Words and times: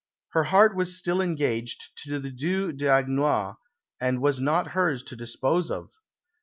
Her 0.29 0.45
heart 0.45 0.75
was 0.75 0.97
still 0.97 1.21
engaged 1.21 1.91
to 1.97 2.17
the 2.19 2.31
Due 2.31 2.71
d'Agenois, 2.71 3.57
and 3.99 4.19
was 4.19 4.39
not 4.39 4.69
hers 4.71 5.03
to 5.03 5.15
dispose 5.15 5.69
of. 5.69 5.91